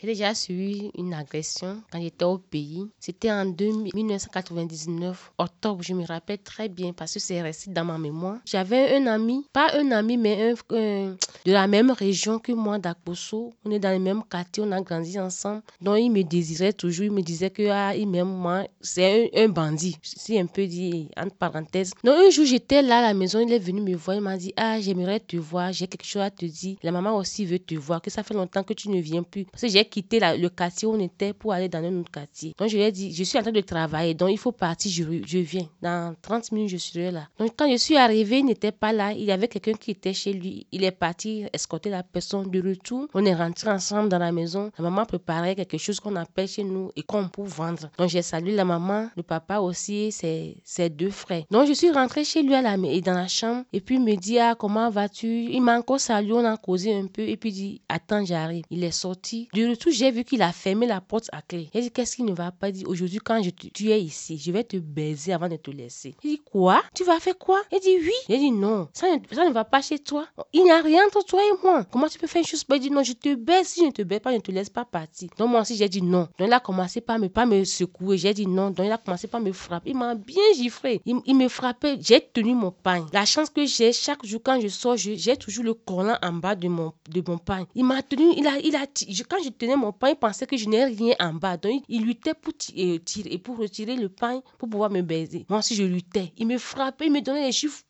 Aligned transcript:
J'ai 0.00 0.06
déjà 0.06 0.32
subi 0.32 0.92
une 0.96 1.12
agression 1.12 1.82
quand 1.90 2.00
j'étais 2.00 2.24
au 2.24 2.38
pays. 2.38 2.86
C'était 3.00 3.32
en 3.32 3.44
1999, 3.44 5.32
octobre, 5.38 5.82
je 5.82 5.92
me 5.92 6.06
rappelle 6.06 6.38
très 6.38 6.68
bien 6.68 6.92
parce 6.92 7.14
que 7.14 7.18
c'est 7.18 7.42
resté 7.42 7.72
dans 7.72 7.84
ma 7.84 7.98
mémoire. 7.98 8.38
J'avais 8.44 8.94
un 8.94 9.08
ami, 9.08 9.44
pas 9.52 9.72
un 9.74 9.90
ami, 9.90 10.16
mais 10.16 10.54
un, 10.70 11.16
de 11.44 11.52
la 11.52 11.66
même 11.66 11.90
région 11.90 12.38
que 12.38 12.52
moi, 12.52 12.78
d'Akbosso. 12.78 13.52
On 13.64 13.72
est 13.72 13.80
dans 13.80 13.90
le 13.90 13.98
même 13.98 14.22
quartier, 14.22 14.62
on 14.64 14.70
a 14.70 14.80
grandi 14.80 15.18
ensemble. 15.18 15.62
Donc 15.80 15.98
il 15.98 16.10
me 16.10 16.22
désirait 16.22 16.72
toujours, 16.72 17.06
il 17.06 17.10
me 17.10 17.22
disait 17.22 17.50
que 17.50 17.68
ah, 17.68 17.96
il 17.96 18.06
m'aime 18.08 18.28
moi. 18.28 18.68
C'est 18.80 19.32
un, 19.34 19.48
bandit, 19.48 19.96
si 20.02 20.38
un 20.38 20.46
peu 20.46 20.68
dit 20.68 21.08
entre 21.16 21.34
parenthèses. 21.34 21.90
Donc 22.04 22.14
un 22.14 22.30
jour 22.30 22.44
j'étais 22.44 22.82
là 22.82 22.98
à 22.98 23.02
la 23.02 23.14
maison, 23.14 23.40
il 23.40 23.52
est 23.52 23.58
venu 23.58 23.80
me 23.80 23.96
voir, 23.96 24.16
il 24.16 24.22
m'a 24.22 24.36
dit 24.36 24.52
ah 24.56 24.80
j'aimerais 24.80 25.18
te 25.18 25.36
voir, 25.36 25.72
j'ai 25.72 25.88
quelque 25.88 26.06
chose 26.06 26.22
à 26.22 26.30
te 26.30 26.46
dire. 26.46 26.76
La 26.84 26.92
maman 26.92 27.16
aussi 27.16 27.44
veut 27.44 27.58
te 27.58 27.74
voir, 27.74 28.00
que 28.00 28.10
ça 28.10 28.22
fait 28.22 28.34
longtemps 28.34 28.62
que 28.62 28.74
tu 28.74 28.90
ne 28.90 29.00
viens 29.00 29.24
plus. 29.24 29.44
Parce 29.46 29.62
que 29.62 29.68
j'ai 29.68 29.87
quitté 29.88 30.20
le 30.20 30.48
quartier 30.48 30.86
où 30.86 30.92
on 30.92 31.00
était 31.00 31.32
pour 31.32 31.52
aller 31.52 31.68
dans 31.68 31.82
un 31.82 32.00
autre 32.00 32.10
quartier. 32.10 32.54
Donc 32.58 32.68
je 32.68 32.76
lui 32.76 32.82
ai 32.84 32.92
dit, 32.92 33.12
je 33.14 33.24
suis 33.24 33.38
en 33.38 33.42
train 33.42 33.52
de 33.52 33.60
travailler, 33.60 34.14
donc 34.14 34.30
il 34.30 34.38
faut 34.38 34.52
partir, 34.52 34.90
je, 34.90 35.26
je 35.26 35.38
viens. 35.38 35.68
Dans 35.82 36.14
30 36.20 36.52
minutes, 36.52 36.70
je 36.70 36.76
serai 36.76 37.10
là. 37.10 37.28
Donc 37.38 37.52
quand 37.56 37.70
je 37.70 37.76
suis 37.76 37.96
arrivée, 37.96 38.38
il 38.38 38.46
n'était 38.46 38.72
pas 38.72 38.92
là. 38.92 39.12
Il 39.12 39.24
y 39.24 39.32
avait 39.32 39.48
quelqu'un 39.48 39.72
qui 39.72 39.90
était 39.92 40.12
chez 40.12 40.32
lui. 40.32 40.66
Il 40.72 40.84
est 40.84 40.90
parti 40.90 41.44
escorter 41.52 41.90
la 41.90 42.02
personne 42.02 42.50
de 42.50 42.68
retour. 42.68 43.08
On 43.14 43.24
est 43.24 43.34
rentré 43.34 43.70
ensemble 43.70 44.08
dans 44.08 44.18
la 44.18 44.32
maison. 44.32 44.70
La 44.78 44.84
maman 44.84 45.04
préparait 45.06 45.54
quelque 45.54 45.78
chose 45.78 46.00
qu'on 46.00 46.16
appelle 46.16 46.48
chez 46.48 46.64
nous 46.64 46.90
et 46.96 47.02
qu'on 47.02 47.28
peut 47.28 47.42
vendre. 47.42 47.90
Donc 47.98 48.08
j'ai 48.08 48.22
salué 48.22 48.54
la 48.54 48.64
maman, 48.64 49.08
le 49.16 49.22
papa 49.22 49.58
aussi, 49.58 50.12
ses, 50.12 50.56
ses 50.64 50.88
deux 50.88 51.10
frères. 51.10 51.44
Donc 51.50 51.66
je 51.66 51.72
suis 51.72 51.90
rentrée 51.90 52.24
chez 52.24 52.42
lui 52.42 52.54
à 52.54 52.62
la, 52.62 52.76
dans 52.76 53.14
la 53.14 53.28
chambre 53.28 53.64
et 53.72 53.80
puis 53.80 53.96
il 53.96 54.02
me 54.02 54.14
dit, 54.16 54.38
ah, 54.38 54.54
comment 54.58 54.90
vas-tu? 54.90 55.44
Il 55.50 55.62
m'a 55.62 55.78
encore 55.78 56.00
salué, 56.00 56.32
on 56.32 56.44
a 56.44 56.56
causé 56.56 56.94
un 56.94 57.06
peu 57.06 57.22
et 57.22 57.36
puis 57.36 57.52
dit, 57.52 57.80
attends, 57.88 58.24
j'arrive. 58.24 58.64
Il 58.70 58.84
est 58.84 58.90
sorti. 58.90 59.48
De 59.54 59.74
retour, 59.78 59.92
j'ai 59.92 60.10
vu 60.10 60.24
qu'il 60.24 60.42
a 60.42 60.52
fermé 60.52 60.86
la 60.86 61.00
porte 61.00 61.28
à 61.32 61.42
clé. 61.42 61.68
J'ai 61.72 61.82
dit, 61.82 61.90
qu'est-ce 61.90 62.16
qu'il 62.16 62.24
ne 62.24 62.32
va 62.32 62.50
pas 62.50 62.70
dire? 62.70 62.88
Aujourd'hui 62.88 63.18
quand 63.18 63.42
je 63.42 63.50
tu 63.50 63.90
es 63.90 64.00
ici, 64.00 64.38
je 64.38 64.52
vais 64.52 64.64
te 64.64 64.76
baiser 64.76 65.32
avant 65.32 65.48
de 65.48 65.56
te 65.56 65.70
laisser. 65.70 66.14
Il 66.24 66.30
dit, 66.30 66.42
quoi? 66.44 66.82
Tu 66.94 67.04
vas 67.04 67.18
faire 67.20 67.38
quoi? 67.38 67.60
Il 67.72 67.80
dit, 67.80 67.96
oui. 68.00 68.12
Il 68.28 68.38
dit, 68.38 68.50
non, 68.50 68.88
ça 68.92 69.06
ne, 69.14 69.18
ça 69.34 69.44
ne 69.48 69.52
va 69.52 69.64
pas 69.64 69.80
chez 69.80 69.98
toi. 69.98 70.26
Il 70.52 70.64
n'y 70.64 70.70
a 70.70 70.80
rien 70.82 71.02
entre 71.06 71.24
toi 71.24 71.40
et 71.42 71.62
moi. 71.62 71.84
Comment 71.90 72.08
tu 72.08 72.18
peux 72.18 72.26
faire 72.26 72.40
une 72.40 72.46
chose? 72.46 72.64
Il 72.70 72.80
dit, 72.80 72.90
non, 72.90 73.02
je 73.02 73.12
te 73.12 73.34
baise. 73.34 73.68
Si 73.68 73.80
je 73.80 73.86
ne 73.86 73.90
te 73.90 74.02
baise 74.02 74.20
pas, 74.20 74.30
je 74.30 74.36
ne 74.36 74.40
te 74.40 74.50
laisse 74.50 74.70
pas 74.70 74.84
partir. 74.84 75.28
Donc 75.36 75.50
moi 75.50 75.60
aussi, 75.60 75.76
j'ai 75.76 75.88
dit 75.88 76.02
non. 76.02 76.28
Donc 76.38 76.48
il 76.48 76.52
a 76.52 76.60
commencé 76.60 77.00
par 77.00 77.18
me, 77.18 77.28
pas 77.28 77.46
me 77.46 77.64
secouer. 77.64 78.18
J'ai 78.18 78.34
dit 78.34 78.46
non. 78.46 78.70
Donc 78.70 78.86
il 78.86 78.92
a 78.92 78.98
commencé 78.98 79.26
par 79.28 79.40
me 79.40 79.52
frapper. 79.52 79.90
Il 79.90 79.96
m'a 79.96 80.14
bien 80.14 80.42
giflé. 80.54 81.00
Il, 81.04 81.36
me 81.36 81.48
frappait. 81.48 81.96
J'ai 82.00 82.20
tenu 82.20 82.54
mon 82.54 82.70
pain. 82.70 83.06
La 83.12 83.24
chance 83.24 83.50
que 83.50 83.64
j'ai, 83.66 83.92
chaque 83.92 84.24
jour 84.24 84.40
quand 84.42 84.60
je 84.60 84.68
sors, 84.68 84.96
j'ai 84.96 85.36
toujours 85.36 85.64
le 85.64 85.74
collant 85.74 86.16
en 86.22 86.32
bas 86.32 86.54
de 86.54 86.68
mon, 86.68 86.92
de 87.08 87.22
mon 87.26 87.38
pain. 87.38 87.66
Il 87.74 87.84
m'a 87.84 88.02
tenu, 88.02 88.32
il 88.36 88.46
a, 88.46 88.58
il 88.58 88.74
a, 88.76 88.86
quand 89.28 89.42
je 89.42 89.50
mon 89.76 89.92
pain, 89.92 90.10
il 90.10 90.16
pensait 90.16 90.46
que 90.46 90.56
je 90.56 90.68
n'ai 90.68 90.84
rien 90.84 91.14
en 91.20 91.34
bas. 91.34 91.56
Donc 91.56 91.82
il, 91.88 92.04
luttait 92.04 92.34
pour 92.34 92.52
euh, 92.76 92.98
tirer, 92.98 93.30
et 93.32 93.38
pour 93.38 93.58
retirer 93.58 93.96
le 93.96 94.08
pain 94.08 94.42
pour 94.58 94.68
pouvoir 94.68 94.90
me 94.90 95.02
baiser. 95.02 95.46
Moi 95.48 95.58
aussi, 95.58 95.74
je 95.74 95.84
luttais. 95.84 96.32
Il 96.36 96.46
me 96.46 96.58
frappait, 96.58 97.06
il 97.06 97.12
me 97.12 97.20
donnait 97.20 97.46
des 97.46 97.52
chiffres. 97.52 97.82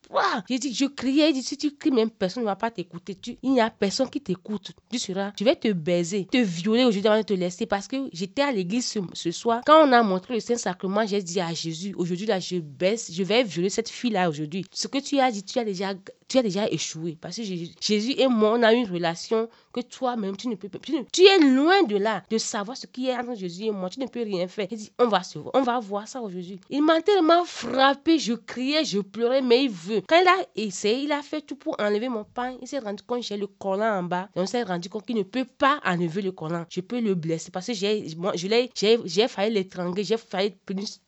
J'ai 0.49 0.59
dit, 0.59 0.73
je 0.73 0.87
criais, 0.87 1.33
dit, 1.33 1.43
si 1.43 1.57
tu 1.57 1.75
cries, 1.75 1.91
même 1.91 2.11
personne 2.11 2.43
ne 2.43 2.49
va 2.49 2.57
pas 2.57 2.71
t'écouter. 2.71 3.17
Il 3.43 3.53
n'y 3.53 3.61
a 3.61 3.71
personne 3.71 4.09
qui 4.09 4.21
t'écoute. 4.21 4.73
Tu 4.91 4.99
seras, 4.99 5.33
je 5.39 5.45
vais 5.45 5.57
te 5.57 5.73
baiser, 5.73 6.27
te 6.27 6.39
violer 6.39 6.85
aujourd'hui 6.85 7.09
avant 7.09 7.19
de 7.19 7.27
te 7.27 7.35
laisser 7.35 7.67
parce 7.67 7.87
que 7.87 8.09
j'étais 8.13 8.43
à 8.43 8.53
l'église 8.53 8.99
ce, 9.13 9.31
soir. 9.31 9.63
Quand 9.67 9.87
on 9.87 9.93
a 9.93 10.03
montré 10.03 10.35
le 10.35 10.41
Saint-Sacrement, 10.41 11.07
j'ai 11.07 11.23
dit 11.23 11.41
à 11.41 11.53
Jésus, 11.53 11.95
aujourd'hui 11.97 12.27
là, 12.27 12.39
je 12.41 12.57
baisse, 12.57 13.11
je 13.13 13.23
vais 13.23 13.43
violer 13.43 13.71
cette 13.71 13.89
fille-là 13.89 14.29
aujourd'hui. 14.29 14.65
Ce 14.73 14.89
que 14.89 14.99
tu 14.99 15.19
as 15.19 15.31
dit, 15.31 15.43
tu 15.43 15.59
as 15.59 15.65
déjà 15.65 15.95
tu 16.29 16.39
as 16.39 16.43
déjà 16.43 16.69
échoué. 16.69 17.17
Parce 17.21 17.37
que 17.37 17.43
Jésus 17.43 18.15
et 18.19 18.29
moi, 18.29 18.53
on 18.53 18.63
a 18.63 18.73
une 18.73 18.87
relation 18.87 19.49
que 19.73 19.81
toi-même, 19.81 20.37
tu 20.37 20.49
ne 20.49 20.55
peux 20.55 20.69
pas. 20.69 20.79
Tu, 21.13 21.25
es 21.25 21.39
loin 21.39 21.83
de 21.85 21.97
là, 21.97 22.23
de 22.31 22.39
savoir 22.39 22.77
ce 22.77 22.87
qui 22.87 23.09
est 23.09 23.17
entre 23.17 23.35
Jésus 23.35 23.65
et 23.65 23.71
moi. 23.71 23.89
Tu 23.89 23.99
ne 23.99 24.07
peux 24.07 24.23
rien 24.23 24.47
faire. 24.47 24.67
Il 24.71 24.77
dit, 24.77 24.93
on 24.99 25.09
va 25.09 25.23
se 25.23 25.39
voir, 25.39 25.53
on 25.55 25.63
va 25.63 25.81
voir 25.81 26.07
ça 26.07 26.21
aujourd'hui. 26.21 26.61
Il 26.71 26.83
m'a 26.83 27.01
tellement 27.01 27.45
frappé, 27.45 28.19
je 28.19 28.35
criais, 28.35 28.85
je 28.85 28.99
pleurais, 29.01 29.41
mais 29.41 29.65
il 29.65 29.71
veut. 29.71 29.98
Quand 30.07 30.21
il 30.21 30.29
a 30.29 30.47
essayé, 30.57 31.05
il 31.05 31.13
a 31.13 31.23
fait 31.23 31.41
tout 31.41 31.57
pour 31.57 31.77
enlever 31.81 32.09
mon 32.09 32.25
pain. 32.25 32.57
Il 32.61 32.69
s'est 32.69 32.79
rendu 32.79 33.03
compte 33.03 33.21
que 33.21 33.27
j'ai 33.27 33.37
le 33.37 33.47
collant 33.47 33.99
en 33.99 34.03
bas. 34.03 34.29
Et 34.37 34.41
on 34.41 34.47
s'est 34.47 34.63
rendu 34.63 34.89
compte 34.89 35.07
qu'il 35.07 35.17
ne 35.17 35.23
peut 35.23 35.45
pas 35.45 35.81
enlever 35.85 36.23
le 36.23 36.33
collant. 36.33 36.65
Je 36.69 36.81
peux 36.81 37.01
le 37.01 37.15
blesser 37.15 37.51
parce 37.51 37.67
que 37.67 37.73
j'ai, 37.73 38.07
moi, 38.17 38.33
je 38.35 38.47
l'ai, 38.49 38.71
j'ai, 38.75 39.29
failli 39.29 39.55
l'étrangler, 39.55 40.05
j'ai 40.05 40.17
failli 40.17 40.55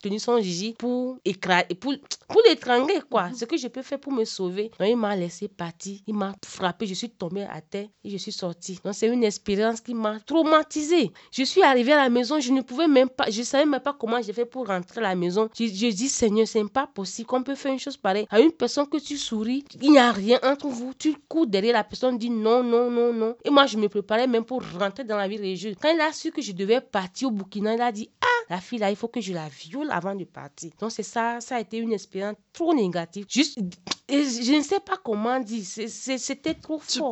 tenir 0.02 0.20
son 0.20 0.40
gigi 0.40 0.74
pour 0.78 1.18
écraser, 1.24 1.74
pour, 1.74 1.94
pour 2.28 2.42
l'étrangler, 2.48 3.00
quoi. 3.10 3.30
Ce 3.34 3.44
que 3.44 3.56
je 3.56 3.68
peux 3.68 3.82
faire 3.82 4.00
pour 4.00 4.12
me 4.12 4.24
sauver. 4.24 4.70
Donc, 4.78 4.88
il 4.88 4.96
m'a 4.96 5.16
laissé 5.16 5.48
partir. 5.48 5.98
Il 6.06 6.14
m'a 6.14 6.34
frappé. 6.44 6.86
Je 6.86 6.94
suis 6.94 7.10
tombée 7.10 7.42
à 7.44 7.60
terre 7.60 7.88
et 8.04 8.10
je 8.10 8.16
suis 8.16 8.32
sortie. 8.32 8.78
Donc, 8.84 8.94
c'est 8.94 9.08
une 9.08 9.24
expérience 9.24 9.80
qui 9.80 9.94
m'a 9.94 10.20
traumatisée. 10.20 11.10
Je 11.32 11.42
suis 11.44 11.62
arrivée 11.62 11.92
à 11.92 12.02
la 12.02 12.08
maison. 12.08 12.40
Je 12.40 12.52
ne 12.52 12.62
pouvais 12.62 12.88
même 12.88 13.08
pas, 13.08 13.30
je 13.30 13.42
savais 13.42 13.66
même 13.66 13.80
pas 13.80 13.94
comment 13.98 14.20
j'ai 14.22 14.32
fait 14.32 14.46
pour 14.46 14.66
rentrer 14.66 15.00
à 15.00 15.02
la 15.02 15.14
maison. 15.14 15.48
Je, 15.58 15.64
je 15.64 15.86
dis, 15.94 16.08
Seigneur, 16.08 16.46
c'est 16.46 16.60
pas 16.68 16.86
possible 16.86 17.26
qu'on 17.26 17.42
peut 17.42 17.54
faire 17.54 17.72
une 17.72 17.78
chose 17.78 17.96
pareille 17.96 18.26
à 18.30 18.40
une 18.40 18.52
personne 18.52 18.79
que 18.86 18.98
tu 18.98 19.16
souris. 19.16 19.64
Il 19.80 19.90
n'y 19.90 19.98
a 19.98 20.12
rien 20.12 20.38
entre 20.42 20.68
vous. 20.68 20.92
Tu 20.98 21.14
cours 21.28 21.46
derrière 21.46 21.74
la 21.74 21.84
personne, 21.84 22.18
dit 22.18 22.30
non, 22.30 22.62
non, 22.62 22.90
non, 22.90 23.12
non. 23.12 23.36
Et 23.44 23.50
moi, 23.50 23.66
je 23.66 23.76
me 23.76 23.88
préparais 23.88 24.26
même 24.26 24.44
pour 24.44 24.62
rentrer 24.78 25.04
dans 25.04 25.16
la 25.16 25.28
ville 25.28 25.40
religieuse. 25.40 25.76
Quand 25.80 25.92
il 25.92 26.00
a 26.00 26.12
su 26.12 26.30
que 26.30 26.42
je 26.42 26.52
devais 26.52 26.80
partir 26.80 27.28
au 27.28 27.30
Burkina, 27.30 27.74
il 27.74 27.80
a 27.80 27.92
dit, 27.92 28.10
ah, 28.20 28.26
la 28.50 28.60
fille 28.60 28.78
là, 28.78 28.90
il 28.90 28.96
faut 28.96 29.08
que 29.08 29.20
je 29.20 29.32
la 29.32 29.48
viole 29.48 29.90
avant 29.90 30.14
de 30.14 30.24
partir. 30.24 30.70
Donc 30.80 30.92
c'est 30.92 31.02
ça, 31.02 31.40
ça 31.40 31.56
a 31.56 31.60
été 31.60 31.78
une 31.78 31.92
expérience 31.92 32.36
trop 32.52 32.74
négative. 32.74 33.26
Juste, 33.28 33.60
je 34.08 34.56
ne 34.56 34.62
sais 34.62 34.80
pas 34.80 34.96
comment 35.02 35.38
dire, 35.38 35.64
c'était 35.64 36.54
trop 36.54 36.78
fort. 36.78 37.08